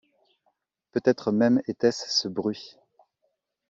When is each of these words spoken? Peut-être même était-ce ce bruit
Peut-être 0.93 1.31
même 1.31 1.61
était-ce 1.67 2.09
ce 2.09 2.27
bruit 2.27 2.75